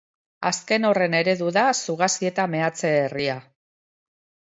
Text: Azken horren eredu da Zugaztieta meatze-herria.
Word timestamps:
Azken 0.49 0.87
horren 0.91 1.17
eredu 1.19 1.51
da 1.59 1.67
Zugaztieta 1.83 2.49
meatze-herria. 2.57 3.41